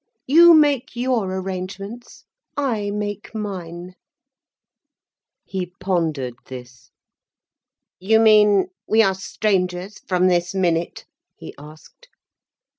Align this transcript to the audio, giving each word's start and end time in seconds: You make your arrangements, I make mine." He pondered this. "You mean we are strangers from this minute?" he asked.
You 0.25 0.55
make 0.55 0.95
your 0.95 1.27
arrangements, 1.31 2.25
I 2.57 2.89
make 2.89 3.35
mine." 3.35 3.93
He 5.45 5.73
pondered 5.79 6.33
this. 6.47 6.89
"You 7.99 8.19
mean 8.19 8.69
we 8.87 9.03
are 9.03 9.13
strangers 9.13 9.99
from 10.07 10.25
this 10.25 10.55
minute?" 10.55 11.05
he 11.35 11.53
asked. 11.59 12.07